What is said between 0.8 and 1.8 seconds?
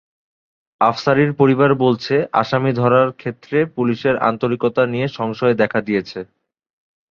আফসারির পরিবার